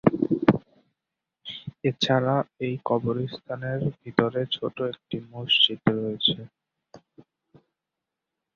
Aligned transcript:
এছাড়া 1.83 2.35
এই 2.65 2.75
কবরস্থানের 2.85 3.81
ভিতরে 3.95 4.41
ছোট 4.55 4.77
একটি 4.93 5.17
মসজিদ 5.31 5.81
রয়েছে। 5.97 6.39